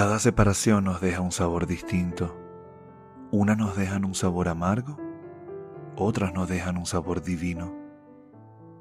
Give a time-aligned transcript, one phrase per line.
[0.00, 2.34] Cada separación nos deja un sabor distinto.
[3.30, 4.96] Unas nos dejan un sabor amargo,
[5.94, 7.76] otras nos dejan un sabor divino,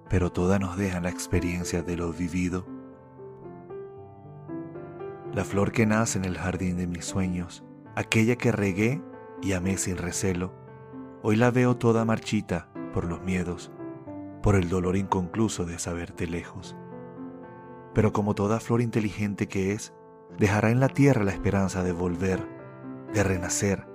[0.09, 2.65] pero todas nos dejan la experiencia de lo vivido.
[5.33, 7.65] La flor que nace en el jardín de mis sueños,
[7.97, 9.03] aquella que regué
[9.41, 10.53] y amé sin recelo,
[11.21, 13.73] hoy la veo toda marchita por los miedos,
[14.41, 16.77] por el dolor inconcluso de saberte lejos.
[17.93, 19.93] Pero como toda flor inteligente que es,
[20.37, 22.39] dejará en la tierra la esperanza de volver,
[23.13, 23.87] de renacer,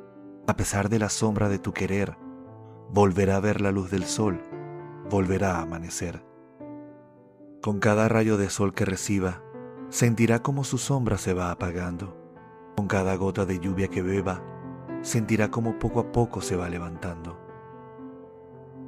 [0.46, 2.16] a pesar de la sombra de tu querer,
[2.90, 4.40] volverá a ver la luz del sol,
[5.08, 6.24] volverá a amanecer.
[7.62, 9.42] Con cada rayo de sol que reciba,
[9.88, 12.20] sentirá como su sombra se va apagando.
[12.76, 14.42] Con cada gota de lluvia que beba,
[15.02, 17.40] sentirá como poco a poco se va levantando.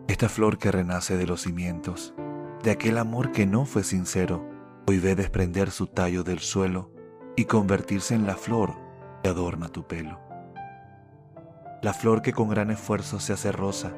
[0.09, 2.15] Esta flor que renace de los cimientos,
[2.63, 4.45] de aquel amor que no fue sincero,
[4.87, 6.91] hoy ve desprender su tallo del suelo
[7.37, 8.75] y convertirse en la flor
[9.23, 10.19] que adorna tu pelo.
[11.83, 13.93] La flor que con gran esfuerzo se hace rosa,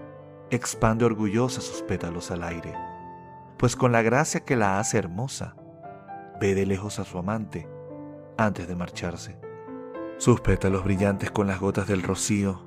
[0.51, 2.75] expande orgullosa sus pétalos al aire,
[3.57, 5.55] pues con la gracia que la hace hermosa,
[6.41, 7.69] ve de lejos a su amante
[8.37, 9.39] antes de marcharse.
[10.19, 12.67] Sus pétalos brillantes con las gotas del rocío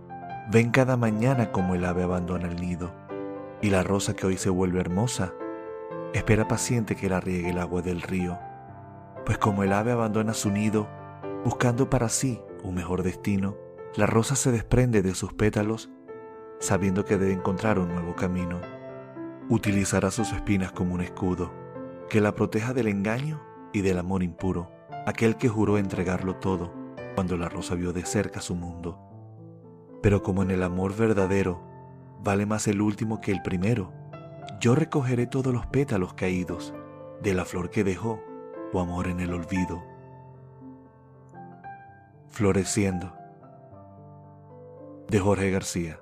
[0.50, 2.94] ven cada mañana como el ave abandona el nido,
[3.62, 5.34] y la rosa que hoy se vuelve hermosa
[6.14, 8.38] espera paciente que la riegue el agua del río
[9.26, 10.88] pues como el ave abandona su nido,
[11.44, 13.56] buscando para sí un mejor destino,
[13.96, 15.90] la rosa se desprende de sus pétalos,
[16.60, 18.62] sabiendo que debe encontrar un nuevo camino.
[19.50, 21.52] Utilizará sus espinas como un escudo,
[22.10, 23.42] que la proteja del engaño
[23.74, 24.72] y del amor impuro,
[25.06, 26.72] aquel que juró entregarlo todo
[27.16, 29.00] cuando la rosa vio de cerca su mundo.
[30.02, 31.62] Pero como en el amor verdadero
[32.24, 33.92] vale más el último que el primero,
[34.60, 36.74] yo recogeré todos los pétalos caídos
[37.22, 38.22] de la flor que dejó
[38.74, 39.84] o amor en el olvido,
[42.30, 43.14] floreciendo,
[45.10, 46.00] de Jorge García.